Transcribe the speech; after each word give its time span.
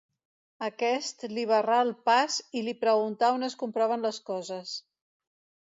aquest 0.67 1.25
li 1.37 1.43
barrà 1.51 1.75
el 1.85 1.91
pas, 2.09 2.39
i 2.61 2.65
li 2.69 2.75
preguntà 2.87 3.31
on 3.37 3.51
es 3.51 3.59
compraven 3.63 4.09
les 4.09 4.21
coses 4.33 4.77